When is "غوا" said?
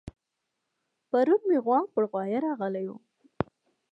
1.65-1.79